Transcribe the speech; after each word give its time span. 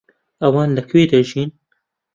ئەوان 0.41 0.69
لەکوێ 0.77 1.03
دەژین؟ 1.11 1.49